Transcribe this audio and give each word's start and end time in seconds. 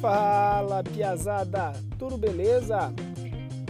Fala, 0.00 0.82
piazada! 0.82 1.72
Tudo 1.98 2.18
beleza? 2.18 2.92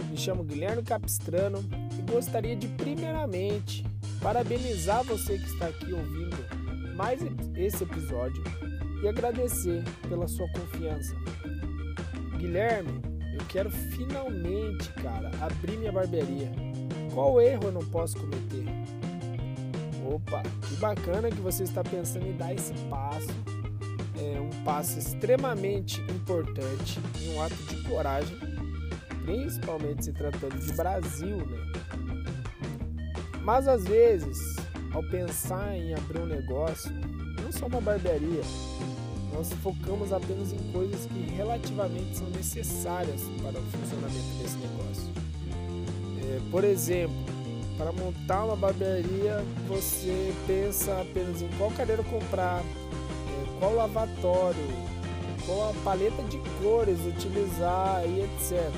Me 0.09 0.17
chamo 0.17 0.43
Guilherme 0.43 0.83
Capistrano 0.83 1.63
e 1.97 2.11
gostaria 2.11 2.55
de 2.55 2.67
primeiramente 2.67 3.85
parabenizar 4.21 5.05
você 5.05 5.37
que 5.37 5.45
está 5.45 5.67
aqui 5.67 5.93
ouvindo 5.93 6.35
mais 6.95 7.21
esse 7.55 7.83
episódio 7.83 8.43
e 9.01 9.07
agradecer 9.07 9.83
pela 10.09 10.27
sua 10.27 10.49
confiança. 10.49 11.15
Guilherme, 12.37 13.01
eu 13.33 13.45
quero 13.47 13.71
finalmente, 13.71 14.91
cara, 15.01 15.31
abrir 15.39 15.77
minha 15.77 15.93
barbearia. 15.93 16.51
Qual 17.13 17.39
erro 17.39 17.63
eu 17.65 17.71
não 17.71 17.85
posso 17.85 18.17
cometer? 18.17 18.65
Opa, 20.05 20.43
que 20.67 20.75
bacana 20.75 21.29
que 21.29 21.39
você 21.39 21.63
está 21.63 21.83
pensando 21.83 22.27
em 22.27 22.35
dar 22.35 22.53
esse 22.53 22.73
passo 22.89 23.56
é 24.19 24.39
um 24.39 24.49
passo 24.63 24.97
extremamente 24.97 26.01
importante 26.01 26.99
e 27.21 27.29
um 27.29 27.41
ato 27.41 27.55
de 27.55 27.83
coragem, 27.83 28.37
principalmente 29.23 30.05
se 30.05 30.13
tratando 30.13 30.59
de 30.59 30.73
Brasil, 30.73 31.37
né? 31.37 31.71
Mas 33.43 33.67
às 33.67 33.85
vezes, 33.85 34.37
ao 34.93 35.03
pensar 35.03 35.75
em 35.75 35.93
abrir 35.93 36.19
um 36.19 36.25
negócio, 36.25 36.91
não 37.41 37.51
só 37.51 37.67
uma 37.67 37.79
barbearia, 37.79 38.41
nós 39.33 39.53
focamos 39.61 40.11
apenas 40.11 40.51
em 40.51 40.71
coisas 40.71 41.05
que 41.05 41.19
relativamente 41.35 42.17
são 42.17 42.27
necessárias 42.31 43.21
para 43.41 43.59
o 43.59 43.63
funcionamento 43.63 44.37
desse 44.41 44.57
negócio. 44.57 45.13
É, 46.23 46.39
por 46.49 46.63
exemplo, 46.63 47.15
para 47.77 47.91
montar 47.91 48.45
uma 48.45 48.55
barbearia, 48.55 49.45
você 49.67 50.33
pensa 50.47 50.99
apenas 50.99 51.41
em 51.41 51.47
qual 51.57 51.69
cadeira 51.71 52.03
comprar, 52.03 52.63
qual 53.59 53.73
lavatório, 53.73 54.63
qual 55.45 55.69
a 55.69 55.73
paleta 55.83 56.21
de 56.23 56.37
cores 56.61 56.99
utilizar 57.05 58.03
e 58.05 58.21
etc. 58.21 58.71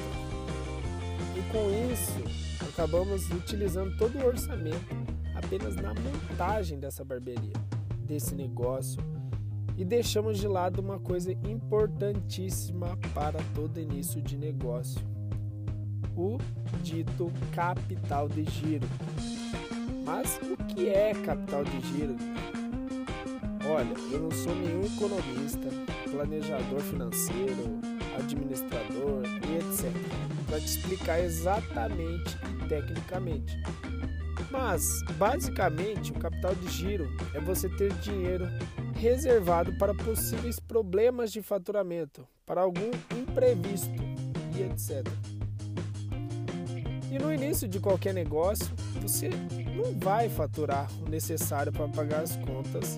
E 1.36 1.52
com 1.52 1.92
isso, 1.92 2.68
acabamos 2.70 3.30
utilizando 3.32 3.96
todo 3.98 4.18
o 4.18 4.26
orçamento 4.26 4.96
apenas 5.36 5.76
na 5.76 5.94
montagem 5.94 6.80
dessa 6.80 7.04
barbearia, 7.04 7.54
desse 8.06 8.36
negócio, 8.36 9.02
e 9.78 9.86
deixamos 9.86 10.38
de 10.38 10.48
lado 10.48 10.80
uma 10.80 11.00
coisa 11.00 11.32
importantíssima 11.32 12.98
para 13.14 13.40
todo 13.56 13.80
início 13.80 14.22
de 14.22 14.38
negócio: 14.38 15.02
o 16.16 16.38
dito 16.84 17.32
capital 17.54 18.28
de 18.28 18.44
giro. 18.44 18.88
Mas 20.06 20.40
o 20.42 20.58
que 20.66 20.90
é 20.90 21.14
capital 21.14 21.64
de 21.64 21.80
giro? 21.88 22.16
Olha, 23.70 23.94
eu 24.12 24.20
não 24.22 24.32
sou 24.32 24.56
nenhum 24.56 24.84
economista, 24.84 25.70
planejador 26.10 26.80
financeiro, 26.82 27.80
administrador 28.18 29.22
e 29.48 29.58
etc. 29.58 29.92
Para 30.48 30.60
te 30.60 30.66
explicar 30.66 31.20
exatamente 31.20 32.36
tecnicamente. 32.68 33.56
Mas, 34.50 35.04
basicamente, 35.20 36.12
o 36.12 36.16
capital 36.16 36.56
de 36.56 36.68
giro 36.70 37.08
é 37.36 37.40
você 37.40 37.70
ter 37.70 37.94
dinheiro 38.00 38.48
reservado 38.96 39.72
para 39.78 39.94
possíveis 39.94 40.60
problemas 40.60 41.32
de 41.32 41.44
faturamento, 41.44 42.28
para 42.48 42.62
algum 42.62 42.90
imprevisto 43.16 43.94
e 44.58 44.64
etc. 44.64 45.08
E 47.12 47.20
no 47.20 47.32
início 47.32 47.68
de 47.68 47.80
qualquer 47.80 48.16
negócio, 48.16 48.68
você 49.00 49.30
não 49.76 49.98
vai 50.00 50.28
faturar 50.28 50.90
o 51.06 51.10
necessário 51.10 51.72
para 51.72 51.88
pagar 51.88 52.22
as 52.22 52.36
contas 52.38 52.98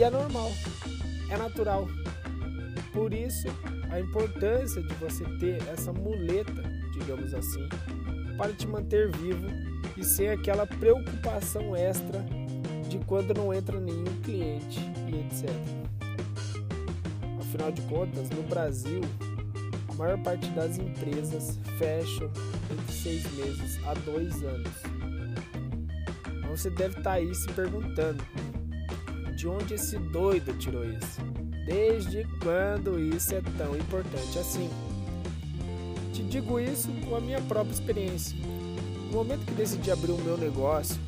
e 0.00 0.02
é 0.02 0.08
normal, 0.08 0.50
é 1.28 1.36
natural. 1.36 1.86
Por 2.90 3.12
isso, 3.12 3.48
a 3.90 4.00
importância 4.00 4.82
de 4.82 4.94
você 4.94 5.22
ter 5.38 5.62
essa 5.68 5.92
muleta, 5.92 6.62
digamos 6.94 7.34
assim, 7.34 7.68
para 8.38 8.50
te 8.54 8.66
manter 8.66 9.10
vivo 9.10 9.46
e 9.98 10.02
sem 10.02 10.30
aquela 10.30 10.66
preocupação 10.66 11.76
extra 11.76 12.24
de 12.88 12.98
quando 13.00 13.34
não 13.34 13.52
entra 13.52 13.78
nenhum 13.78 14.22
cliente 14.22 14.80
e 15.06 15.20
etc. 15.20 15.50
Afinal 17.38 17.70
de 17.70 17.82
contas, 17.82 18.30
no 18.30 18.42
Brasil, 18.44 19.02
a 19.86 19.94
maior 19.96 20.18
parte 20.22 20.48
das 20.52 20.78
empresas 20.78 21.58
fecham 21.76 22.30
entre 22.72 22.94
seis 22.94 23.30
meses 23.34 23.78
a 23.86 23.92
dois 23.92 24.42
anos. 24.42 24.72
Então 26.38 26.56
você 26.56 26.70
deve 26.70 26.96
estar 26.96 27.12
aí 27.12 27.34
se 27.34 27.46
perguntando 27.52 28.24
de 29.40 29.48
onde 29.48 29.72
esse 29.72 29.96
doido 29.96 30.52
tirou 30.58 30.84
isso? 30.84 31.18
Desde 31.64 32.26
quando 32.42 33.00
isso 33.00 33.34
é 33.34 33.40
tão 33.56 33.74
importante 33.74 34.38
assim? 34.38 34.68
Te 36.12 36.22
digo 36.22 36.60
isso 36.60 36.90
com 37.08 37.16
a 37.16 37.20
minha 37.20 37.40
própria 37.40 37.72
experiência. 37.72 38.36
No 39.10 39.16
momento 39.16 39.46
que 39.46 39.54
decidi 39.54 39.90
abrir 39.90 40.12
o 40.12 40.18
meu 40.18 40.36
negócio, 40.36 41.00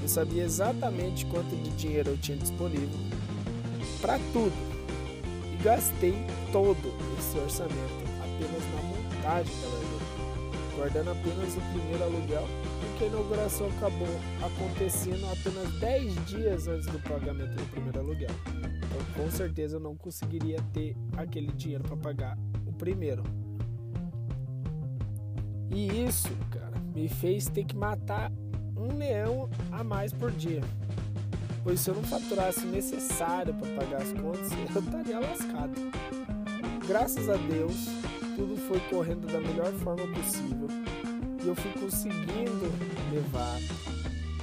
eu 0.00 0.08
sabia 0.08 0.44
exatamente 0.44 1.26
quanto 1.26 1.48
de 1.64 1.70
dinheiro 1.70 2.10
eu 2.10 2.16
tinha 2.16 2.38
disponível 2.38 2.96
para 4.00 4.20
tudo 4.32 4.54
e 5.52 5.60
gastei 5.60 6.14
todo 6.52 6.94
esse 7.18 7.36
orçamento 7.36 8.04
apenas 8.20 8.62
na 8.72 8.82
montagem 8.82 9.52
da 9.60 9.68
barbearia, 9.68 9.83
guardando 10.76 11.10
apenas 11.10 11.56
o 11.56 11.60
primeiro 11.72 12.04
aluguel 12.04 12.46
que 12.98 13.04
a 13.04 13.06
inauguração 13.08 13.68
acabou 13.68 14.08
acontecendo 14.42 15.26
apenas 15.26 15.72
10 15.80 16.26
dias 16.26 16.68
antes 16.68 16.86
do 16.86 16.98
pagamento 17.00 17.54
do 17.56 17.70
primeiro 17.70 17.98
aluguel. 17.98 18.30
Então, 18.46 19.24
com 19.24 19.30
certeza, 19.30 19.76
eu 19.76 19.80
não 19.80 19.96
conseguiria 19.96 20.58
ter 20.72 20.96
aquele 21.16 21.52
dinheiro 21.52 21.82
para 21.82 21.96
pagar 21.96 22.38
o 22.66 22.72
primeiro. 22.72 23.22
E 25.70 26.04
isso, 26.04 26.30
cara, 26.50 26.78
me 26.94 27.08
fez 27.08 27.46
ter 27.46 27.64
que 27.64 27.76
matar 27.76 28.30
um 28.76 28.96
leão 28.96 29.50
a 29.72 29.82
mais 29.82 30.12
por 30.12 30.30
dia. 30.30 30.60
Pois 31.64 31.80
se 31.80 31.90
eu 31.90 31.94
não 31.94 32.04
faturasse 32.04 32.60
o 32.60 32.70
necessário 32.70 33.54
para 33.54 33.74
pagar 33.74 34.02
as 34.02 34.12
contas, 34.12 34.52
eu 34.74 34.80
estaria 34.80 35.18
lascado. 35.18 35.74
Graças 36.86 37.28
a 37.28 37.36
Deus, 37.36 37.88
tudo 38.34 38.56
foi 38.56 38.80
correndo 38.90 39.26
da 39.26 39.40
melhor 39.40 39.72
forma 39.74 40.06
possível 40.14 40.68
e 41.42 41.46
eu 41.46 41.54
fui 41.54 41.70
conseguindo 41.72 42.70
levar. 43.12 43.58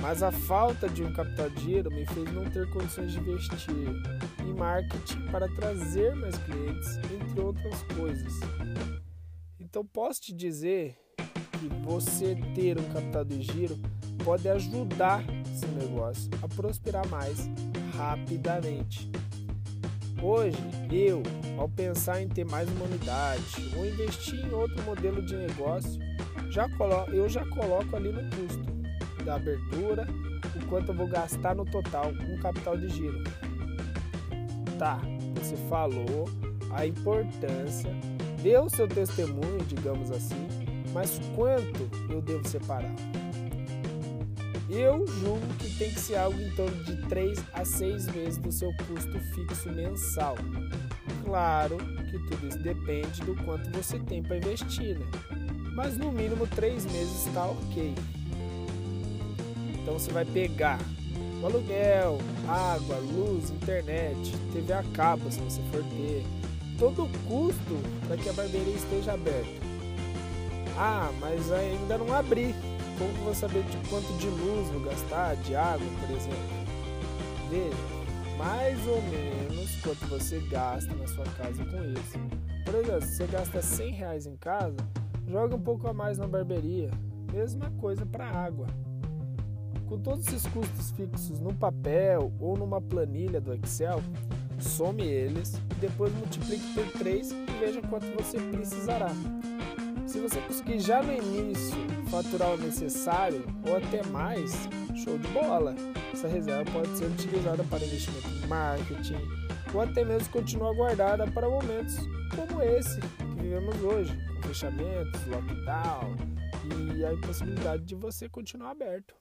Mas 0.02 0.24
a 0.24 0.32
falta 0.32 0.90
de 0.90 1.04
um 1.04 1.14
capital 1.14 1.50
de 1.50 1.62
giro 1.62 1.92
me 1.92 2.06
fez 2.08 2.34
não 2.34 2.50
ter 2.50 2.68
condições 2.72 3.12
de 3.12 3.20
investir 3.20 3.76
em 4.40 4.54
marketing 4.54 5.28
para 5.32 5.48
trazer 5.50 6.16
mais 6.16 6.36
clientes, 6.38 6.98
entre 6.98 7.40
outras 7.40 7.82
coisas. 7.96 8.34
Então 9.60 9.86
posso 9.86 10.22
te 10.22 10.34
dizer 10.34 10.98
que 11.60 11.68
você 11.84 12.36
ter 12.56 12.80
um 12.80 12.90
capital 12.92 13.24
de 13.26 13.42
giro 13.44 13.80
pode 14.24 14.50
ajudar 14.50 15.24
seu 15.56 15.70
negócio 15.70 16.30
a 16.42 16.48
prosperar 16.48 17.08
mais 17.08 17.48
rapidamente. 17.96 19.10
Hoje, 20.24 20.58
eu, 20.92 21.24
ao 21.58 21.68
pensar 21.68 22.22
em 22.22 22.28
ter 22.28 22.46
mais 22.46 22.70
uma 22.70 22.86
unidade 22.86 23.44
ou 23.76 23.84
investir 23.84 24.46
em 24.46 24.54
outro 24.54 24.80
modelo 24.84 25.20
de 25.20 25.36
negócio, 25.36 26.00
já 26.52 26.70
coloco, 26.78 27.10
eu 27.10 27.28
já 27.28 27.44
coloco 27.48 27.96
ali 27.96 28.12
no 28.12 28.22
custo 28.30 28.72
da 29.26 29.36
abertura 29.36 30.08
o 30.56 30.66
quanto 30.68 30.92
eu 30.92 30.96
vou 30.96 31.08
gastar 31.08 31.56
no 31.56 31.66
total 31.66 32.12
um 32.12 32.38
capital 32.40 32.78
de 32.78 32.90
giro. 32.90 33.24
Tá, 34.78 35.00
você 35.40 35.58
falou 35.68 36.30
a 36.72 36.86
importância, 36.86 37.90
deu 38.44 38.70
seu 38.70 38.88
testemunho, 38.88 39.66
digamos 39.68 40.12
assim, 40.12 40.48
mas 40.94 41.20
quanto 41.36 41.90
eu 42.12 42.22
devo 42.22 42.48
separar? 42.48 42.94
Eu 44.74 45.06
julgo 45.06 45.46
que 45.60 45.70
tem 45.78 45.92
que 45.92 46.00
ser 46.00 46.16
algo 46.16 46.40
em 46.40 46.50
torno 46.52 46.82
de 46.86 46.96
3 47.10 47.44
a 47.54 47.66
6 47.66 48.06
vezes 48.08 48.38
do 48.38 48.52
seu 48.54 48.72
custo 48.88 49.20
fixo 49.36 49.70
mensal. 49.70 50.38
Claro 51.26 51.78
que 52.10 52.18
tudo 52.30 52.48
isso 52.48 52.60
depende 52.60 53.22
do 53.24 53.36
quanto 53.44 53.70
você 53.72 54.00
tem 54.00 54.24
para 54.24 54.38
investir, 54.38 54.98
né? 54.98 55.06
mas 55.76 55.98
no 55.98 56.12
mínimo 56.12 56.48
três 56.48 56.86
meses 56.86 57.26
está 57.28 57.46
ok. 57.46 57.94
Então 59.74 59.94
você 59.94 60.12
vai 60.12 60.24
pegar 60.24 60.80
o 61.42 61.46
aluguel, 61.46 62.20
água, 62.48 62.98
luz, 62.98 63.50
internet, 63.50 64.34
TV 64.54 64.72
a 64.72 64.84
cabo 64.94 65.30
se 65.30 65.40
você 65.40 65.62
for 65.72 65.84
ter, 65.84 66.24
todo 66.80 67.04
o 67.04 67.10
custo 67.28 67.78
para 68.08 68.16
que 68.16 68.30
a 68.30 68.34
barbearia 68.34 68.76
esteja 68.76 69.14
aberta. 69.14 69.62
Ah, 70.78 71.12
mas 71.20 71.52
ainda 71.52 71.98
não 71.98 72.14
abri. 72.14 72.56
Como 73.02 73.24
vou 73.24 73.34
saber 73.34 73.64
de 73.64 73.90
quanto 73.90 74.14
de 74.20 74.28
luz 74.28 74.70
vou 74.70 74.82
gastar, 74.82 75.36
de 75.38 75.56
água, 75.56 75.88
por 76.00 76.16
exemplo? 76.16 76.38
Veja, 77.50 78.38
mais 78.38 78.78
ou 78.88 79.02
menos 79.02 79.76
quanto 79.82 80.06
você 80.08 80.40
gasta 80.52 80.94
na 80.94 81.08
sua 81.08 81.26
casa 81.26 81.66
com 81.66 81.84
isso. 81.84 82.20
Por 82.64 82.76
exemplo, 82.76 83.02
se 83.02 83.16
você 83.16 83.26
gasta 83.26 83.62
100 83.62 83.92
reais 83.94 84.28
em 84.28 84.36
casa, 84.38 84.78
Joga 85.32 85.56
um 85.56 85.62
pouco 85.62 85.88
a 85.88 85.94
mais 85.94 86.18
na 86.18 86.28
barbearia. 86.28 86.92
Mesma 87.32 87.72
coisa 87.80 88.06
para 88.06 88.26
água. 88.26 88.68
Com 89.88 89.98
todos 89.98 90.28
esses 90.28 90.46
custos 90.48 90.92
fixos 90.92 91.40
no 91.40 91.54
papel 91.54 92.34
ou 92.38 92.58
numa 92.58 92.82
planilha 92.82 93.40
do 93.40 93.54
Excel, 93.54 94.02
some 94.60 95.02
eles 95.02 95.54
e 95.54 95.76
depois 95.76 96.14
multiplique 96.14 96.74
por 96.74 96.86
3 97.00 97.32
e 97.32 97.46
veja 97.62 97.82
quanto 97.82 98.06
você 98.14 98.40
precisará. 98.40 99.12
Você 100.22 100.40
conseguir 100.42 100.80
já 100.80 101.02
no 101.02 101.12
início 101.12 101.76
faturar 102.10 102.52
o 102.52 102.58
necessário 102.58 103.44
ou 103.68 103.76
até 103.76 104.04
mais, 104.08 104.52
show 105.04 105.18
de 105.18 105.28
bola. 105.30 105.76
Essa 106.14 106.28
reserva 106.28 106.70
pode 106.72 106.96
ser 106.96 107.06
utilizada 107.06 107.64
para 107.64 107.84
investimento 107.84 108.28
em 108.28 108.48
marketing 108.48 109.18
ou 109.74 109.82
até 109.82 110.06
mesmo 110.06 110.30
continuar 110.30 110.74
guardada 110.74 111.26
para 111.32 111.50
momentos 111.50 111.96
como 112.36 112.62
esse 112.62 113.00
que 113.00 113.42
vivemos 113.42 113.76
hoje, 113.82 114.16
com 114.36 114.48
fechamentos, 114.48 115.26
lockdown 115.26 116.16
e 116.96 117.04
a 117.04 117.14
impossibilidade 117.14 117.84
de 117.84 117.96
você 117.96 118.30
continuar 118.30 118.72
aberto. 118.72 119.16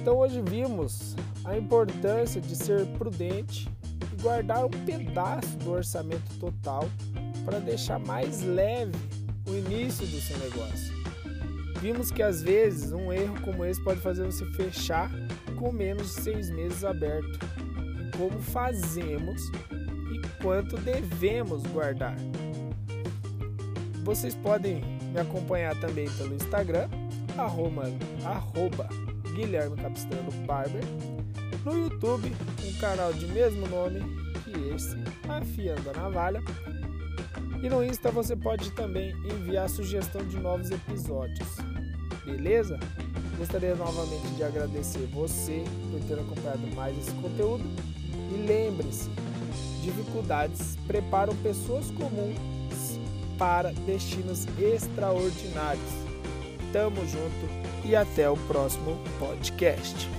Então 0.00 0.16
hoje 0.16 0.40
vimos 0.42 1.16
a 1.44 1.56
importância 1.56 2.40
de 2.40 2.54
ser 2.54 2.86
prudente 2.98 3.68
e 4.12 4.22
guardar 4.22 4.64
um 4.64 4.70
pedaço 4.70 5.56
do 5.58 5.72
orçamento 5.72 6.38
total 6.38 6.88
para 7.48 7.60
deixar 7.60 7.98
mais 7.98 8.42
leve 8.42 8.92
o 9.46 9.54
início 9.54 10.06
do 10.06 10.20
seu 10.20 10.36
negócio. 10.36 10.94
Vimos 11.80 12.10
que 12.10 12.22
às 12.22 12.42
vezes 12.42 12.92
um 12.92 13.10
erro 13.10 13.40
como 13.40 13.64
esse 13.64 13.82
pode 13.82 14.00
fazer 14.00 14.24
você 14.24 14.44
fechar 14.52 15.10
com 15.56 15.72
menos 15.72 16.14
de 16.14 16.20
seis 16.20 16.50
meses 16.50 16.84
aberto. 16.84 17.38
Como 18.18 18.38
fazemos 18.38 19.40
e 20.12 20.42
quanto 20.42 20.76
devemos 20.76 21.62
guardar. 21.68 22.16
Vocês 24.04 24.34
podem 24.34 24.82
me 25.14 25.18
acompanhar 25.18 25.74
também 25.80 26.06
pelo 26.18 26.34
Instagram, 26.34 26.88
arroba, 27.38 27.84
arroba 28.26 28.88
Guilherme 29.34 29.76
Capistrano 29.76 30.30
Barber, 30.46 30.84
no 31.64 31.78
YouTube, 31.78 32.30
um 32.66 32.78
canal 32.78 33.10
de 33.14 33.26
mesmo 33.28 33.66
nome 33.68 34.00
que 34.44 34.74
esse, 34.74 34.96
Afiando 35.28 35.90
a 35.90 35.92
Navalha, 35.94 36.42
e 37.62 37.68
no 37.68 37.84
Insta 37.84 38.10
você 38.10 38.36
pode 38.36 38.70
também 38.72 39.14
enviar 39.24 39.68
sugestão 39.68 40.24
de 40.24 40.38
novos 40.38 40.70
episódios. 40.70 41.48
Beleza? 42.24 42.78
Gostaria 43.36 43.74
novamente 43.74 44.26
de 44.36 44.42
agradecer 44.42 45.08
você 45.12 45.64
por 45.90 46.00
ter 46.00 46.14
acompanhado 46.14 46.66
mais 46.74 46.96
esse 46.98 47.12
conteúdo. 47.12 47.64
E 48.32 48.46
lembre-se, 48.46 49.08
dificuldades 49.82 50.76
preparam 50.86 51.34
pessoas 51.36 51.90
comuns 51.92 52.36
para 53.38 53.72
destinos 53.86 54.46
extraordinários. 54.58 55.92
Tamo 56.72 56.96
junto 57.06 57.86
e 57.86 57.96
até 57.96 58.28
o 58.28 58.36
próximo 58.36 58.98
podcast. 59.18 60.17